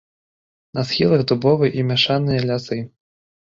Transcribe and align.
На 0.79 0.85
схілах 0.91 1.21
дубовыя 1.31 1.71
і 1.81 1.85
мяшаныя 1.91 2.41
лясы. 2.49 2.81